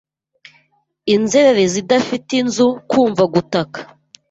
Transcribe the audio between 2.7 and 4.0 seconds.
Kumva gutaka